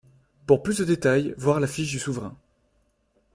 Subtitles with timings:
[0.47, 2.35] Pour plus de détails voir la fiche du souverain.